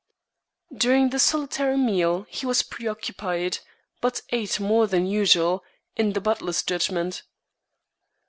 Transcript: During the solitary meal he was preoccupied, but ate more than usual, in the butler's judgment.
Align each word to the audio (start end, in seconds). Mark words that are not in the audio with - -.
During 0.75 1.11
the 1.11 1.19
solitary 1.19 1.77
meal 1.77 2.25
he 2.27 2.47
was 2.47 2.63
preoccupied, 2.63 3.59
but 4.01 4.23
ate 4.31 4.59
more 4.59 4.87
than 4.87 5.05
usual, 5.05 5.63
in 5.95 6.13
the 6.13 6.21
butler's 6.21 6.63
judgment. 6.63 7.21